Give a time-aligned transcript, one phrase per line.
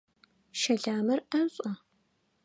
[0.59, 1.71] Щэламэр ӏэшӏуа?